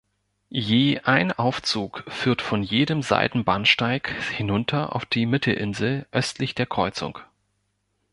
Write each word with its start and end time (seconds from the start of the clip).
Je 0.49 0.99
ein 1.03 1.31
Aufzug 1.31 2.03
führt 2.07 2.41
von 2.41 2.63
jedem 2.63 3.03
Seitenbahnsteig 3.03 4.09
hinunter 4.35 4.95
auf 4.95 5.05
die 5.05 5.27
Mittelinsel 5.27 6.07
östlich 6.11 6.55
der 6.55 6.65
Kreuzung. 6.65 7.19